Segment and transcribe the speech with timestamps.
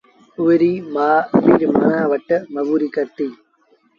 [0.39, 3.27] اُئي ريٚ مآ اميٚر مآڻهآݩ وٽ مزوريٚ ڪرتي